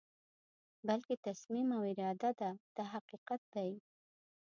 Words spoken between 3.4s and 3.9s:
دی.